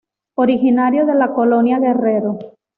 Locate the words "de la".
1.05-1.31